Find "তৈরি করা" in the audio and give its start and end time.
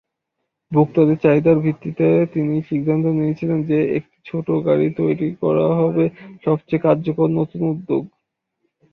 4.99-5.67